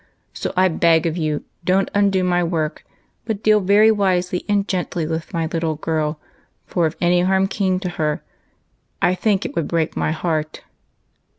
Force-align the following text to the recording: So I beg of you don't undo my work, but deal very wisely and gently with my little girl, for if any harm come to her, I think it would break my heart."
So 0.33 0.51
I 0.57 0.67
beg 0.67 1.05
of 1.05 1.15
you 1.15 1.43
don't 1.63 1.91
undo 1.93 2.23
my 2.23 2.43
work, 2.43 2.83
but 3.25 3.43
deal 3.43 3.59
very 3.59 3.91
wisely 3.91 4.43
and 4.49 4.67
gently 4.67 5.05
with 5.05 5.31
my 5.31 5.45
little 5.45 5.75
girl, 5.75 6.19
for 6.65 6.87
if 6.87 6.95
any 6.99 7.21
harm 7.21 7.47
come 7.47 7.79
to 7.81 7.89
her, 7.89 8.23
I 8.99 9.13
think 9.13 9.45
it 9.45 9.55
would 9.55 9.67
break 9.67 9.95
my 9.95 10.11
heart." 10.11 10.63